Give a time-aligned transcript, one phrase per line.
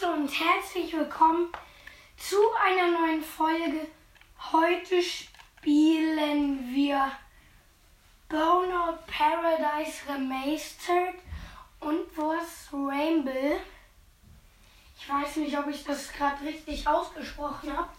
[0.00, 1.48] Leute und herzlich willkommen
[2.16, 3.86] zu einer neuen Folge.
[4.52, 7.12] Heute spielen wir
[8.28, 11.14] Burnout Paradise Remastered
[11.80, 13.58] und was Rainbow.
[14.98, 17.90] Ich weiß nicht, ob ich das gerade richtig ausgesprochen habe,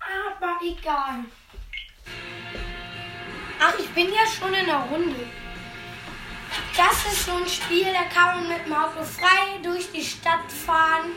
[0.00, 1.24] aber egal.
[3.60, 5.26] Ach, ich bin ja schon in der Runde.
[6.76, 10.50] Das ist so ein Spiel, da kann man mit dem Auto frei durch die Stadt
[10.50, 11.10] fahren,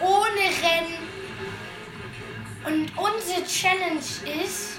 [0.00, 1.08] ohne Rennen.
[2.64, 3.98] Und unsere Challenge
[4.42, 4.78] ist,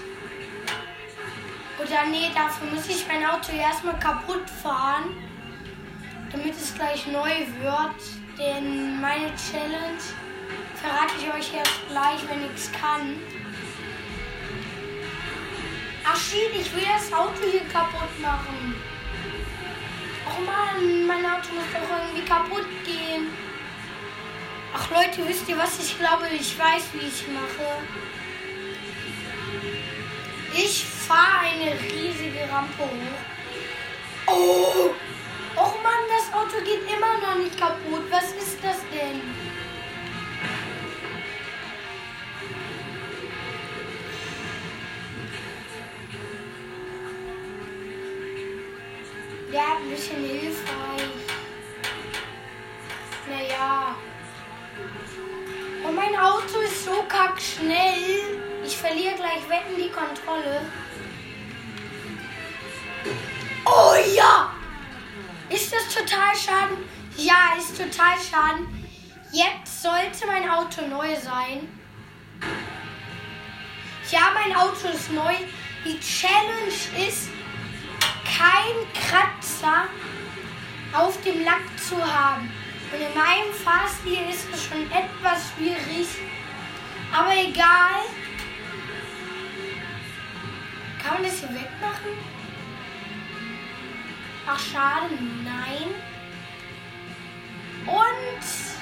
[1.79, 5.15] oder nee, dafür muss ich mein Auto erstmal kaputt fahren,
[6.31, 8.01] damit es gleich neu wird.
[8.37, 10.01] Denn meine Challenge
[10.75, 13.19] verrate ich euch erst gleich, wenn ich es kann.
[16.05, 18.75] Ach ich will das Auto hier kaputt machen.
[20.37, 23.27] Oh Mann, mein Auto muss doch irgendwie kaputt gehen.
[24.73, 25.79] Ach Leute, wisst ihr was?
[25.79, 27.81] Ich glaube, ich weiß, wie ich mache.
[30.53, 34.27] Ich fahre eine riesige Rampe hoch.
[34.27, 34.91] Oh!
[35.55, 38.03] Och Mann, das Auto geht immer noch nicht kaputt.
[38.11, 39.21] Was ist das denn?
[49.57, 51.01] Ja, ein bisschen hilfreich.
[53.27, 53.95] Naja.
[55.83, 58.37] Und mein Auto ist so kack schnell.
[58.63, 60.61] Ich verliere gleich wetten die Kontrolle.
[63.65, 64.53] Oh ja!
[65.49, 66.77] Ist das total schaden?
[67.15, 68.87] Ja, ist total schaden.
[69.31, 71.67] Jetzt sollte mein Auto neu sein.
[74.11, 75.33] Ja, mein Auto ist neu.
[75.83, 77.29] Die Challenge ist,
[78.37, 79.87] kein Kratzer
[80.93, 82.51] auf dem Lack zu haben.
[82.91, 86.07] Und in meinem Fahrstil ist es schon etwas schwierig.
[87.11, 88.03] Aber egal.
[91.03, 92.11] Kann man das hier wegmachen?
[94.45, 95.95] Ach, schade, nein.
[97.85, 98.77] Und.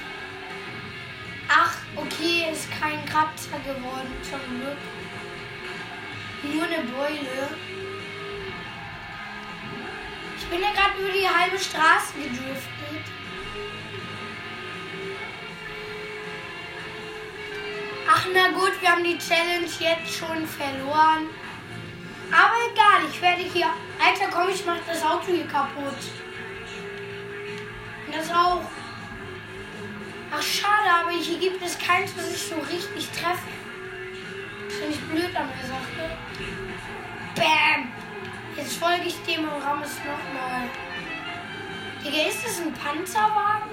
[1.48, 4.78] Ach, okay, ist kein Kratzer geworden, zum Glück.
[6.44, 7.75] Nur eine Beule.
[10.46, 13.04] Ich bin ja gerade über die halbe Straße gedriftet.
[18.08, 21.30] Ach na gut, wir haben die Challenge jetzt schon verloren.
[22.32, 23.68] Aber egal, ich werde hier...
[24.00, 25.98] Alter, komm, ich mach das Auto hier kaputt.
[28.06, 28.62] Und das auch.
[30.32, 33.50] Ach schade, aber hier gibt es keins, was ich so richtig treffe.
[34.70, 36.18] Finde ich blöd an der Sache.
[37.36, 38.05] Bam!
[38.58, 40.70] Jetzt folge ich dem und ramme es nochmal.
[42.04, 43.72] Digga, ist das ein Panzerwagen?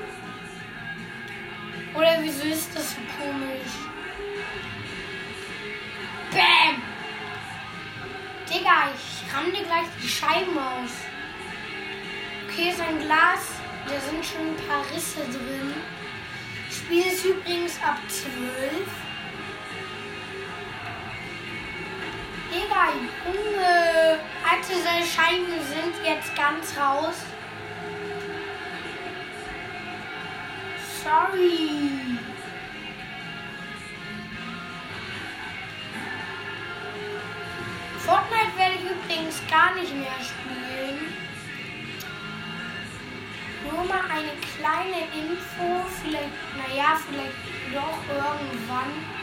[1.95, 3.73] Oder wieso ist das so komisch?
[6.33, 6.83] Bam!
[8.49, 10.91] Digga, ich ramm dir gleich die Scheiben aus.
[12.49, 13.53] Okay, sein Glas,
[13.87, 15.75] da sind schon ein paar Risse drin.
[16.69, 18.23] Das Spiel ist übrigens ab 12.
[22.51, 22.89] Digga,
[23.27, 23.92] Junge.
[24.61, 27.15] Seine Scheiben sind jetzt ganz raus.
[31.03, 32.19] Sorry.
[37.99, 41.15] Fortnite werde ich übrigens gar nicht mehr spielen.
[43.65, 49.22] Nur mal eine kleine Info, vielleicht, naja, vielleicht doch irgendwann.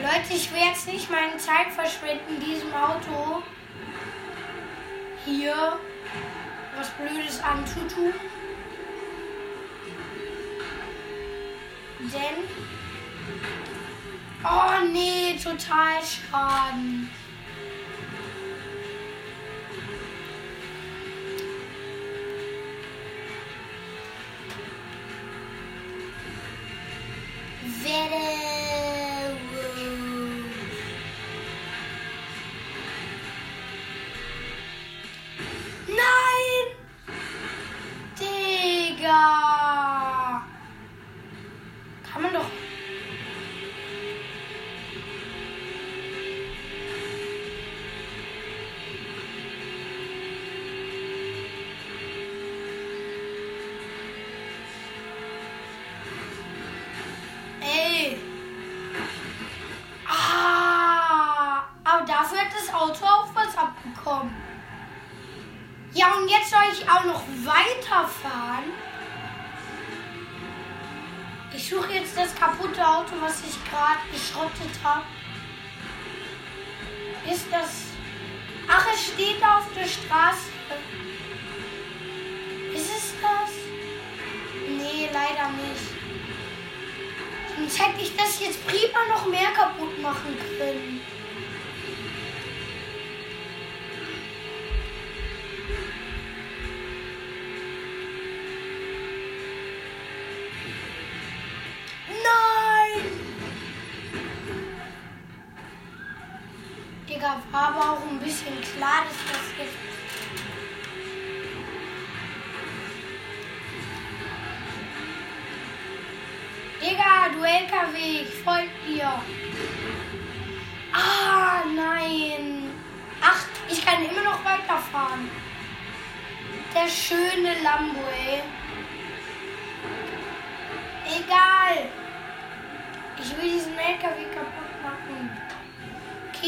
[0.00, 3.42] Leute, ich will jetzt nicht meine Zeit verschwenden in diesem Auto.
[5.24, 5.78] Hier
[6.76, 8.12] was Blödes anzutun.
[11.98, 12.44] Denn.
[14.44, 17.10] Oh nee, total Schaden.
[27.82, 28.27] Werde.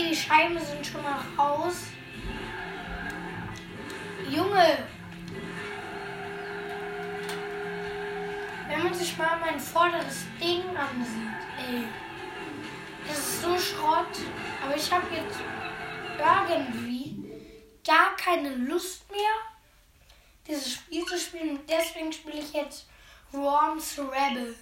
[0.01, 1.75] Okay, die Scheiben sind schon mal raus.
[4.31, 4.79] Junge!
[8.69, 11.85] Wenn man sich mal mein vorderes Ding ansieht, ey.
[13.07, 14.07] Das ist so Schrott.
[14.65, 15.39] Aber ich habe jetzt
[16.19, 17.17] irgendwie
[17.85, 19.19] gar keine Lust mehr,
[20.47, 21.61] dieses Spiel zu spielen.
[21.69, 22.89] Deswegen spiele ich jetzt
[23.33, 24.55] Worms Rebel.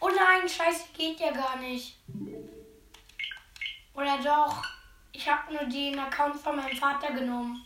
[0.00, 1.98] Oh nein, scheiße, geht ja gar nicht.
[3.98, 4.62] Oder doch?
[5.10, 7.64] Ich habe nur den Account von meinem Vater genommen.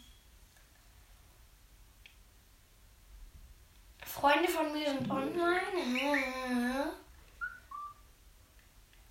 [4.02, 6.90] Freunde von mir sind online.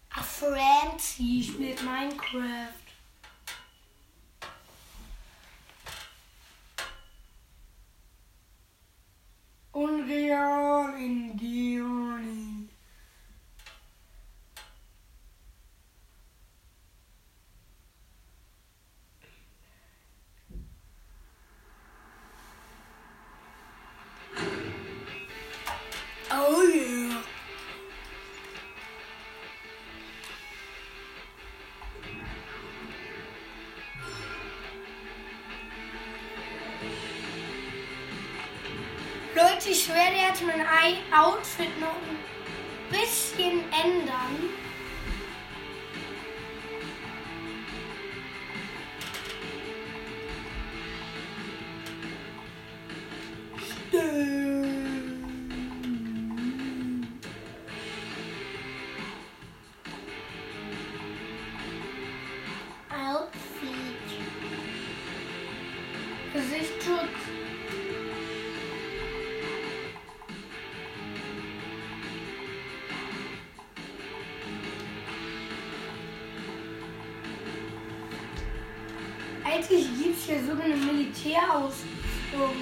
[0.09, 2.73] Ach, Francie spielt Minecraft.
[9.73, 11.37] Unreal in
[39.71, 40.59] ich werde jetzt mein
[41.17, 42.19] Outfit noch ein
[42.89, 44.49] bisschen ändern.
[80.41, 82.55] Hier sogar eine Militärausrüstung.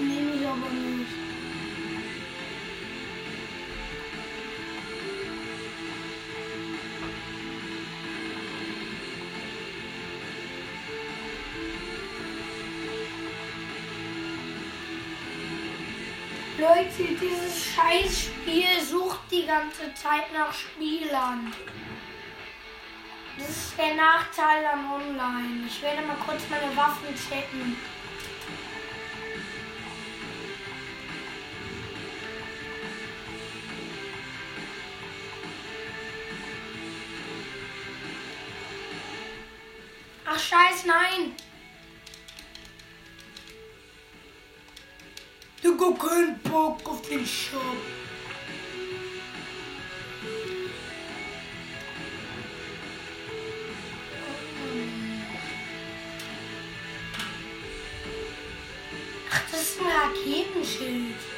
[0.00, 1.28] Nehme ich aber nicht.
[16.58, 21.52] Leute, dieses Scheißspiel sucht die ganze Zeit nach Spielern.
[23.78, 25.64] Der Nachteil an Online.
[25.68, 27.76] Ich werde mal kurz meine Waffen checken.
[59.68, 61.37] Ist ein Raketenschild.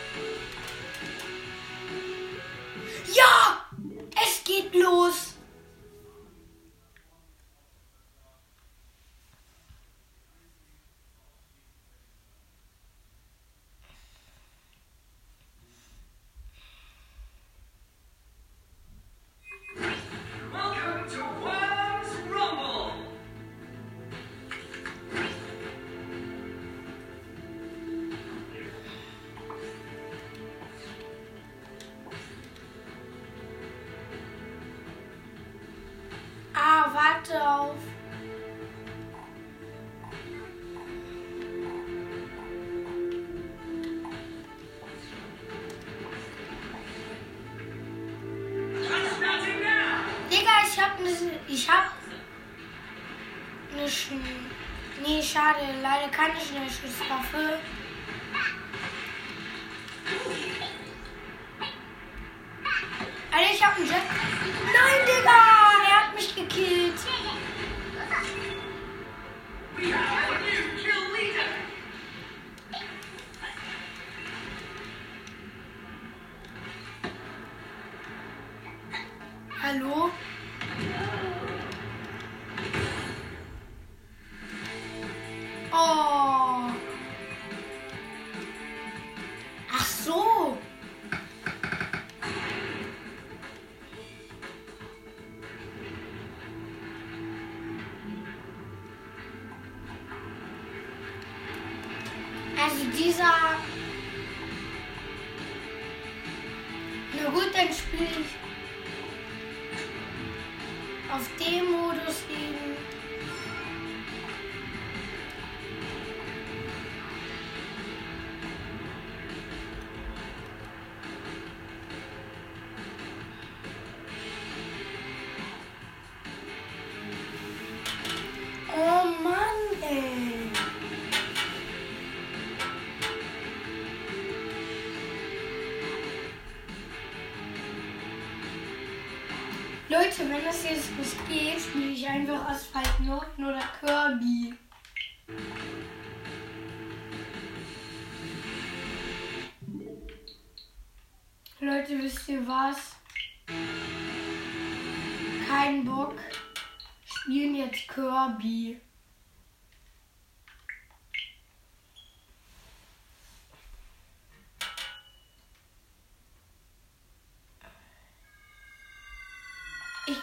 [140.41, 141.93] Leute, wenn das jetzt nicht geht, spiele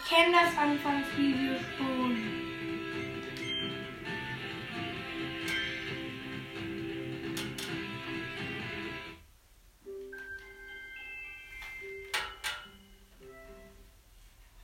[0.08, 2.16] kenne das Anfangsvideo schon.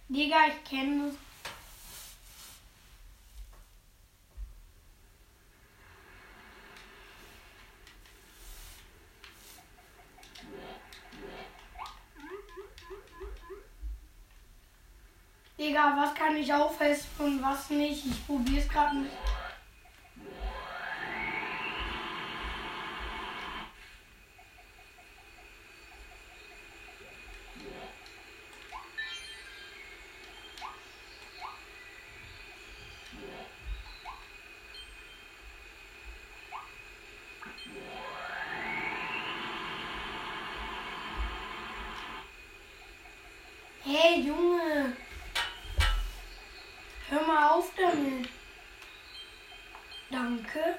[0.08, 1.14] Digga, ich kenne das.
[15.58, 18.06] Digga, was kann ich aufessen und was nicht?
[18.06, 19.12] Ich probier's gerade nicht.
[43.86, 44.96] Hey Junge,
[47.10, 48.28] hör mal auf damit.
[50.10, 50.78] Danke.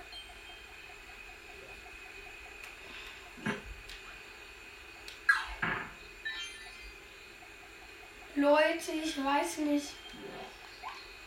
[8.45, 9.87] Leute, ich weiß nicht.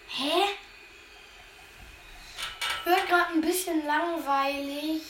[0.06, 0.54] Hä?
[2.84, 5.02] Wird gerade ein bisschen langweilig.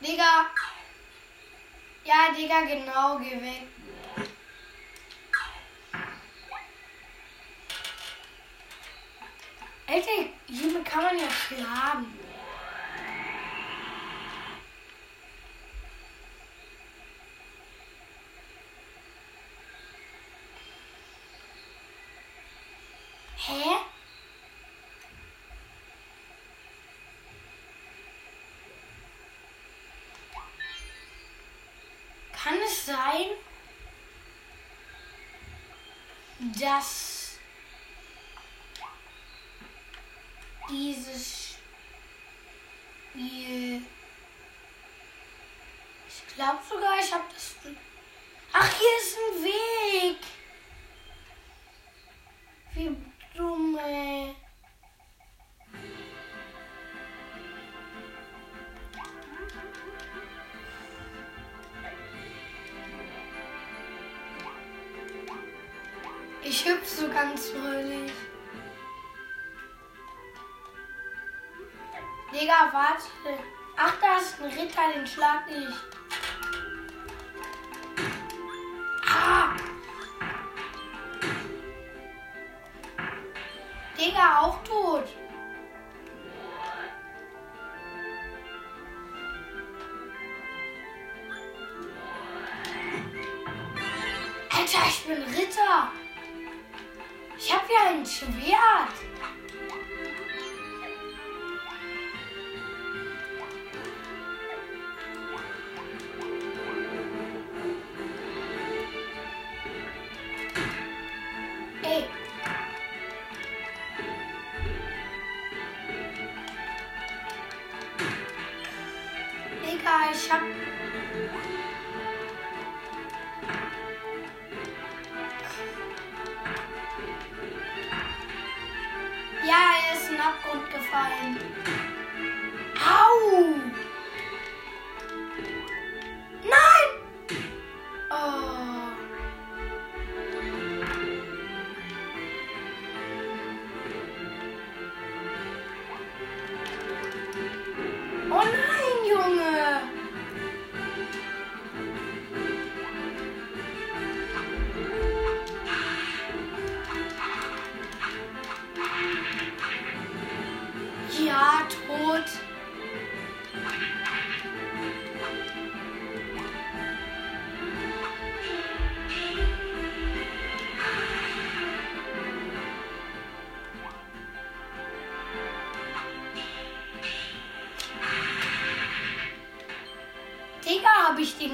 [0.00, 0.46] Digga.
[2.04, 3.68] Ja, Digga, genau, geh weg.
[9.86, 10.10] Alter,
[10.48, 12.18] hiermit kann man ja schlagen.
[23.46, 23.76] Hä?
[32.46, 33.30] Kann es sein,
[36.60, 37.38] dass
[40.70, 41.56] dieses
[43.10, 43.82] Spiel.
[46.08, 47.56] Ich glaube sogar, ich habe das.
[48.52, 50.25] Ach, hier ist ein Weg.
[75.48, 75.72] Den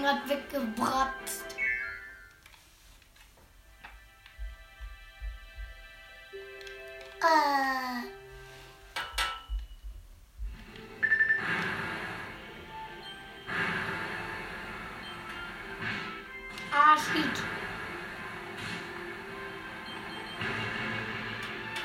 [0.02, 1.44] Hat weggebratzt.
[7.21, 8.09] Äh.
[16.73, 17.42] Ah, shit.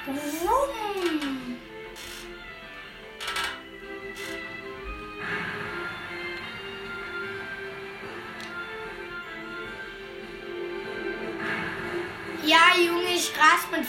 [0.08, 1.67] Vroom.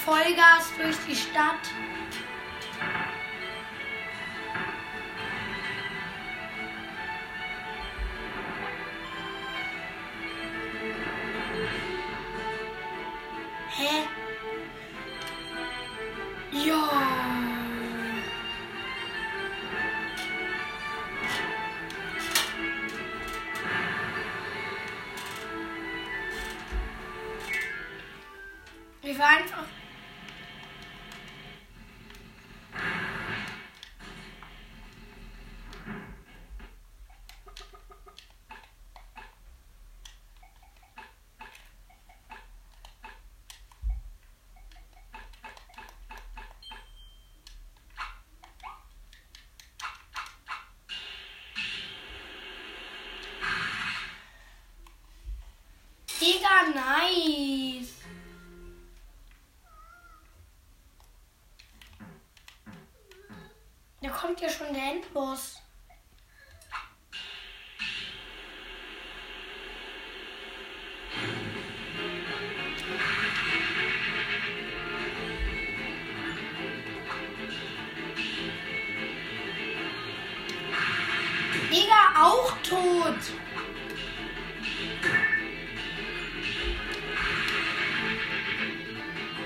[0.04, 1.87] Vollgas durch die Stadt.
[65.08, 65.62] Endboss.
[81.70, 83.14] Digga, auch tot.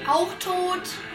[0.06, 1.11] Auch tot.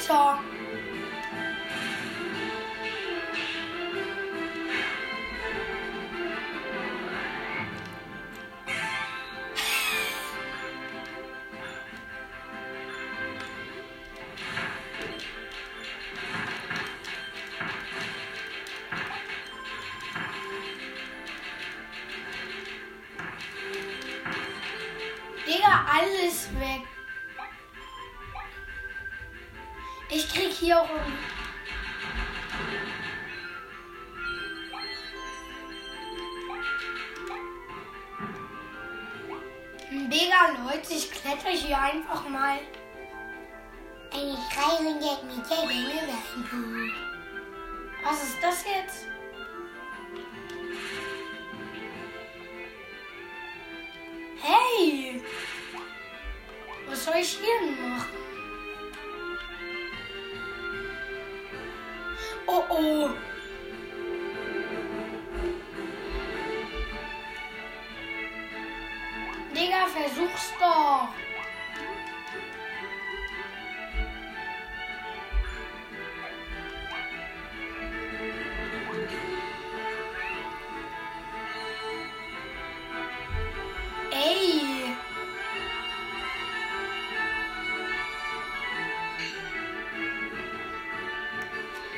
[0.00, 0.49] guitar.
[30.70, 30.96] 交公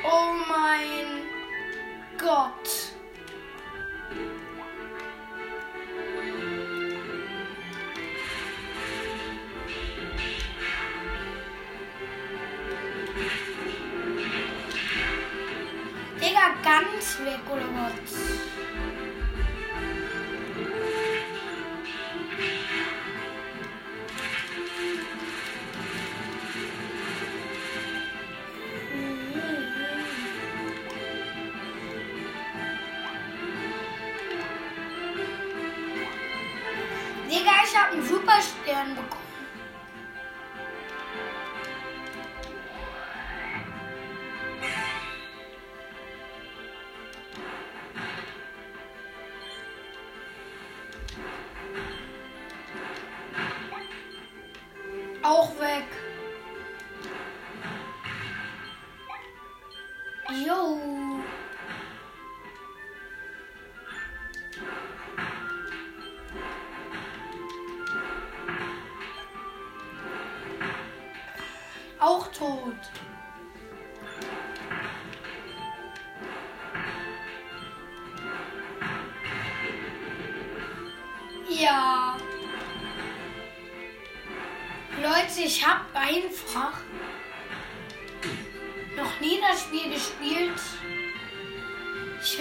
[0.05, 1.23] Oh mein
[2.19, 2.93] Gott.
[16.21, 18.22] Digga, ganz weg oder was?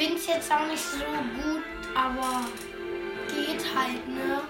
[0.02, 2.48] finde es jetzt auch nicht so gut, aber
[3.28, 4.42] geht halt, ne?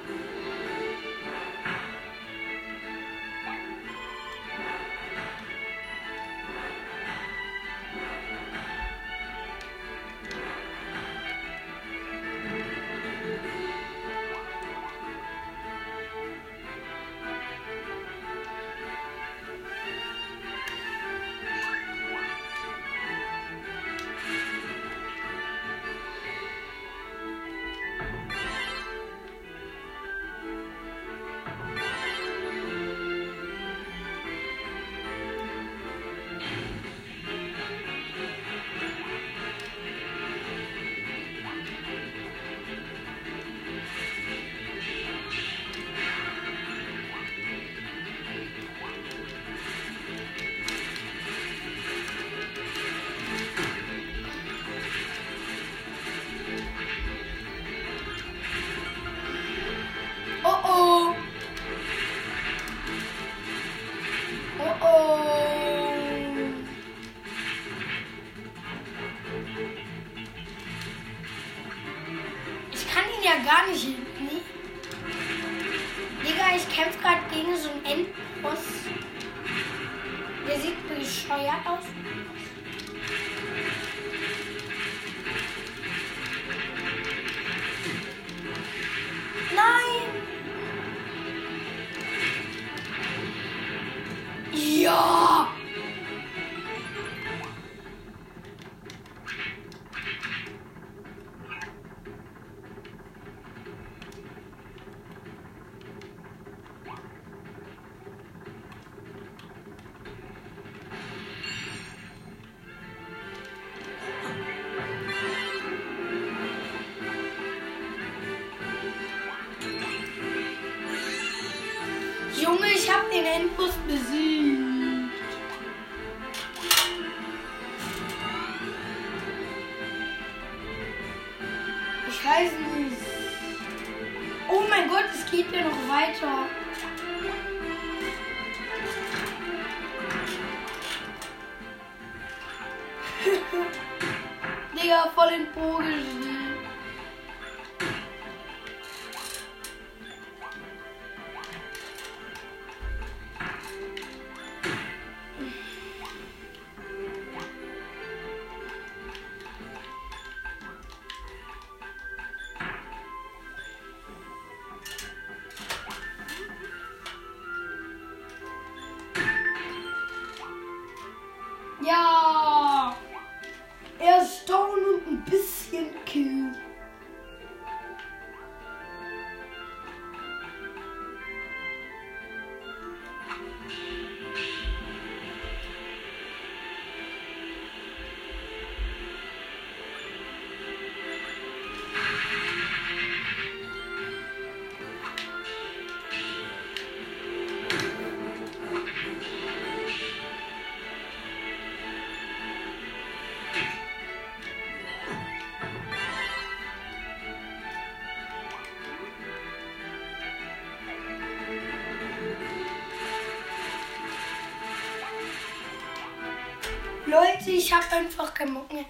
[217.12, 218.86] Leute, ich habe einfach keinen Bock mehr.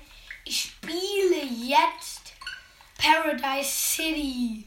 [0.45, 2.33] Ich spiele jetzt
[2.95, 4.60] Paradise City.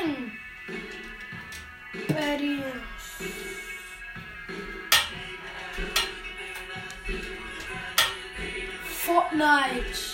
[0.00, 0.32] flying.
[2.08, 2.62] Very.
[9.04, 10.09] Fortnite.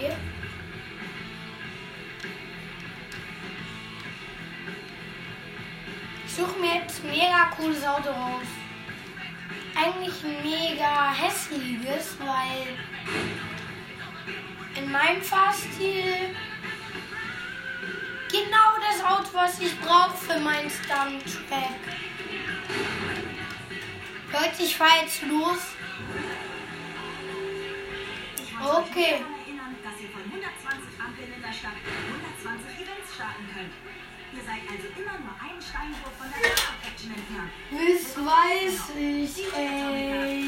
[0.00, 0.14] Neu.
[6.26, 8.46] Ich suche mir jetzt mega cooles Auto raus.
[9.74, 12.76] Eigentlich mega hässliches, weil
[14.76, 16.34] in meinem Fahrstil
[18.30, 21.80] genau das Auto, was ich brauche für meinen Stunt-Track.
[24.32, 25.58] Leute, ich fahre jetzt los.
[28.62, 29.24] Okay.
[31.20, 31.76] 120 Ampeln in der Stadt
[32.40, 33.72] 120 Events starten könnt.
[34.32, 36.50] Ihr seid also immer nur einen Steinwurf von der
[36.88, 37.52] Action entfernt.
[37.70, 40.44] Das weiß ich, ey.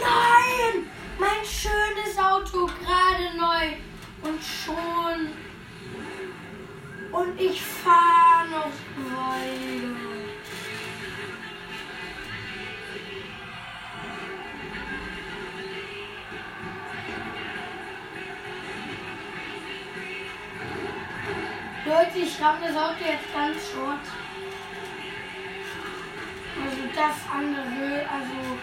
[0.00, 0.90] Nein!
[1.18, 3.76] Mein schönes Auto, gerade neu.
[4.22, 5.28] Und schon.
[7.12, 10.19] Und ich fahre noch weiter.
[21.90, 23.98] Leute, ich ramme das Auto jetzt ganz short.
[26.62, 28.58] Also das andere, also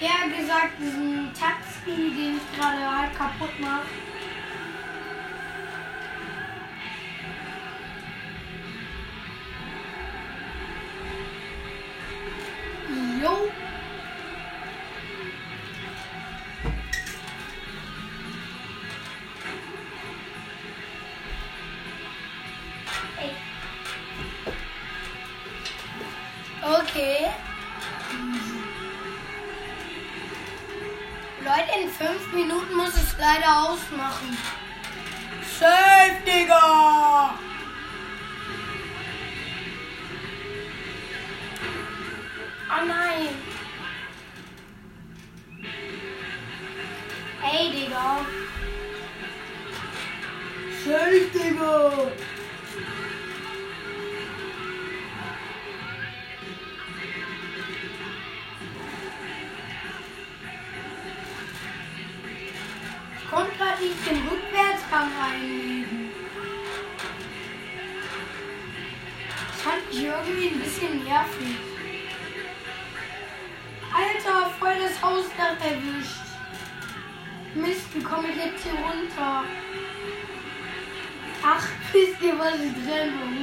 [0.00, 3.88] eher gesagt diesen Taxi, den ich gerade halt kaputt mache.
[13.20, 13.50] Jo.
[33.20, 34.36] Leider ausmachen.
[35.58, 36.99] Safe, Digga!
[70.50, 71.56] Ein bisschen nervig.
[73.92, 76.20] Alter, voll das Hausdach erwischt.
[77.54, 79.44] Mist, wie komme ich jetzt hier runter?
[81.42, 83.39] Ach, wisst ihr, was ich drin warum?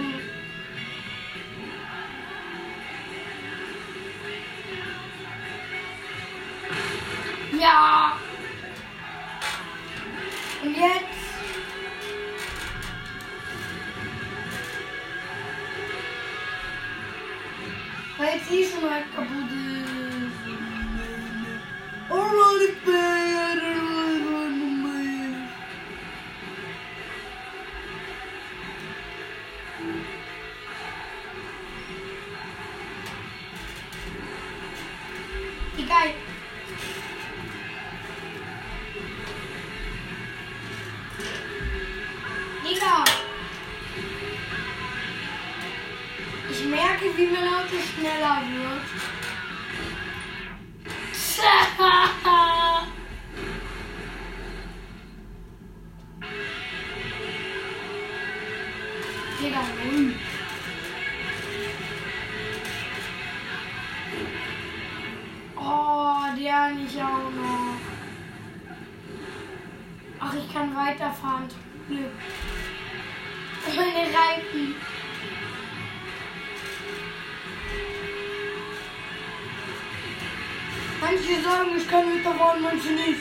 [82.27, 83.16] Ich kann weiterfahren, manche nicht.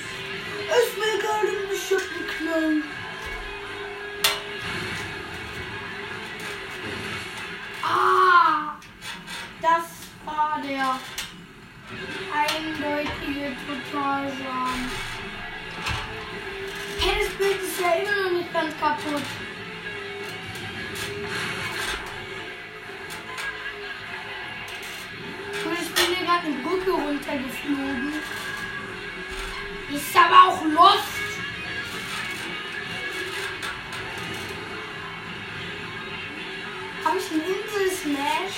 [37.16, 38.56] Habe ich einen Insel-Smash?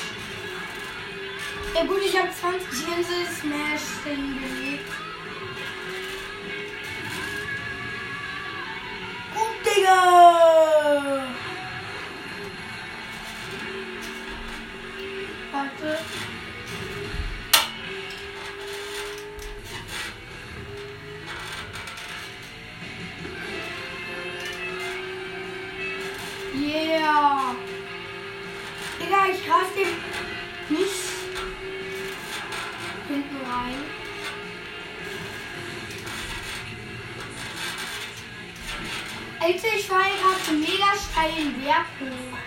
[1.77, 4.91] Ja gut, ich habe 20 Insel-Smash hingelegt.
[9.33, 10.28] Gut, Digga!
[39.49, 39.88] Also ich
[40.51, 42.38] einen mega steilen Berg hoch.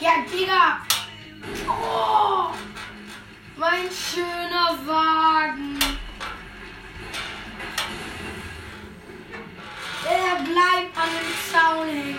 [0.00, 0.80] Ja, Digga.
[1.68, 2.52] Oh,
[3.56, 5.78] mein schöner Wagen.
[10.04, 12.17] Er bleibt an dem Zaun hängen.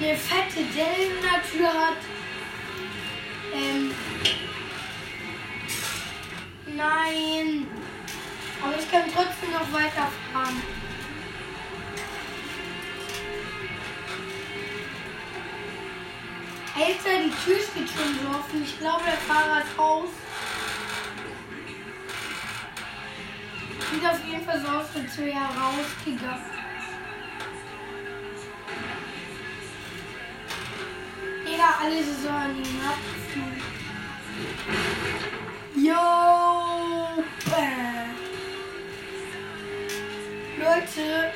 [0.00, 1.96] Eine fette Delle in der Tür hat.
[3.52, 3.92] Ähm,
[6.76, 7.66] nein.
[8.62, 10.62] Aber ich kann trotzdem noch weiterfahren.
[16.76, 18.62] Alter, die Tür steht schon so offen.
[18.62, 20.10] Ich glaube, der Fahrer ist raus.
[23.92, 26.57] Sieht auf jeden Fall so aus, als wäre er rausgegangen.
[31.58, 31.98] Digga, alle
[32.88, 33.62] abgeflogen.
[35.74, 37.24] Yo!
[37.50, 38.06] Bäh.
[40.56, 41.32] Leute,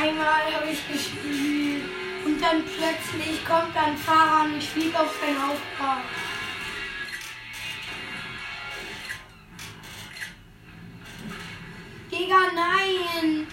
[0.00, 1.84] einmal habe ich gespielt
[2.24, 6.00] und dann plötzlich kommt ein Fahrer und ich fliege auf sein Aufbau.
[12.10, 13.46] Digga, nein!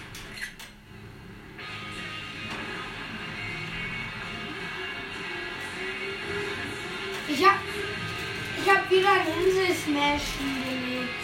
[9.62, 11.22] Insel-Smash gelegt.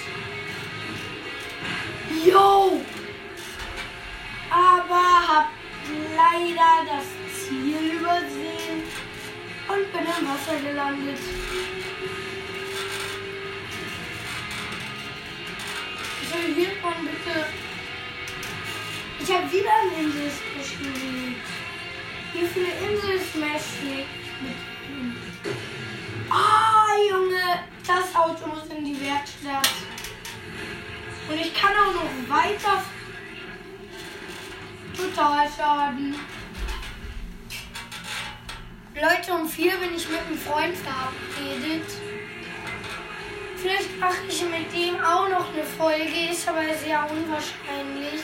[2.25, 2.81] Yo!
[4.51, 5.51] Aber hab
[6.15, 8.83] leider das Ziel übersehen
[9.69, 11.19] und bin im Wasser gelandet.
[16.31, 17.47] Soll hier von bitte.
[19.21, 21.47] Ich habe wieder ein Insel-Smash gelegt.
[22.35, 24.59] Wie viele Insel-Smash liegt mit?
[26.31, 27.38] Ah, Junge,
[27.89, 29.73] das Auto muss in die Werkstatt.
[31.29, 32.83] Und ich kann auch noch weiter.
[34.95, 36.15] Total Schaden.
[38.95, 41.87] Leute, um vier bin ich mit einem Freund verabredet.
[43.57, 48.23] Vielleicht mache ich mit dem auch noch eine Folge, ist aber sehr unwahrscheinlich.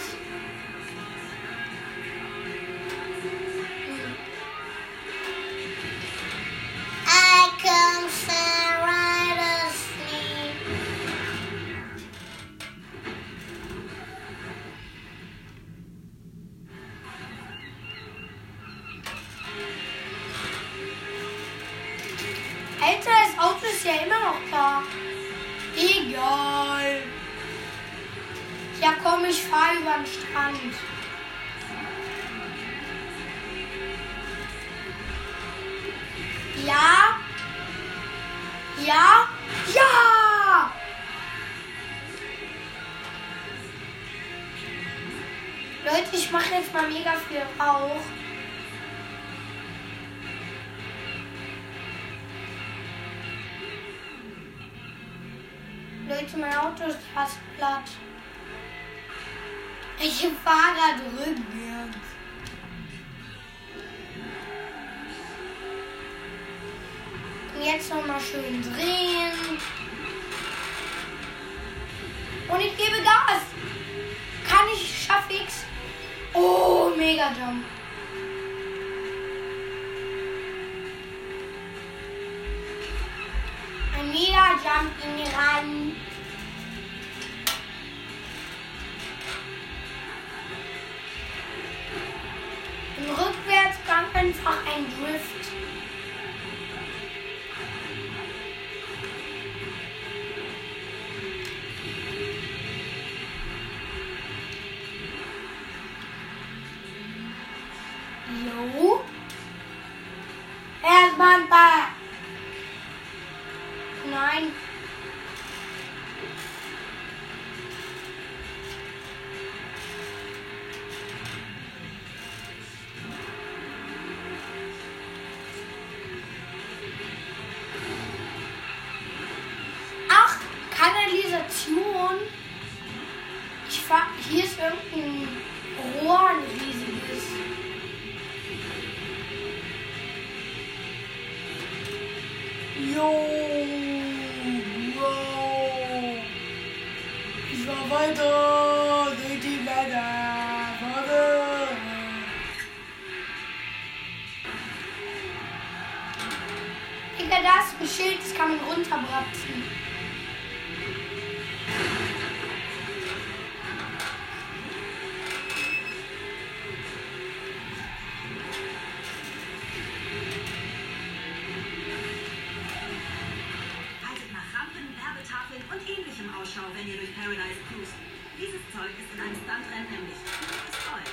[179.24, 181.10] Zeug ist in einem Stuntrennen nämlich pures Gold.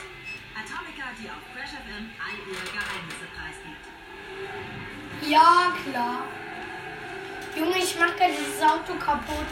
[0.51, 3.86] Atomica, die auf Crash FM all ihre Geheimnisse preisgibt.
[5.30, 6.28] Ja, klar.
[7.55, 9.47] Junge, ich mach gleich dieses Auto kaputt.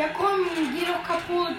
[0.00, 1.56] Ja komm, geh doch kaputt.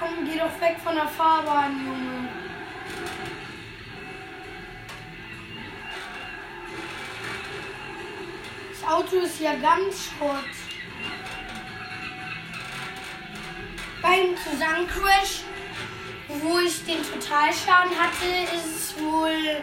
[0.00, 2.28] Komm, geh doch weg von der Fahrbahn, Junge.
[8.72, 10.57] Das Auto ist ja ganz schrott.
[14.50, 15.42] Zusammencrash,
[16.28, 19.62] wo ich den Totalschaden hatte, ist es wohl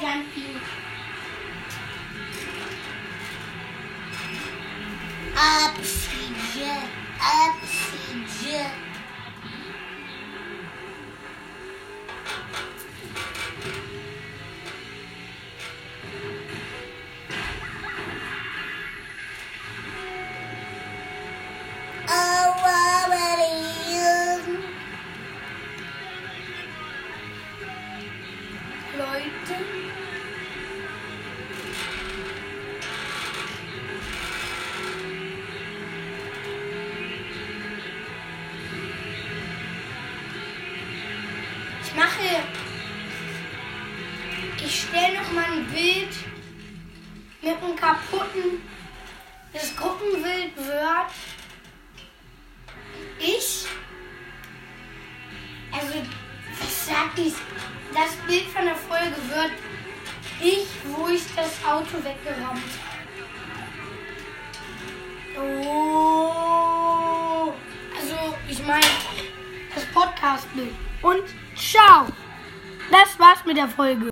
[0.00, 0.29] Mega